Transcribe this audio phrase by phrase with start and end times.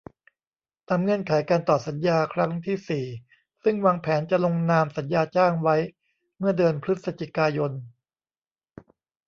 [0.87, 3.05] ตามเงื่อนไขการต่อสัญญาครั้งที่ สี่
[3.63, 5.75] ซึ่งวางแผนจะลงนามสัญญาจ้างไว้
[6.37, 7.71] เมื่อเดือนพฤศจิกายน